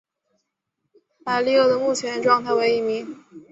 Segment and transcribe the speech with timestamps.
[1.25, 3.23] 莱利鳄的目前状态为疑名。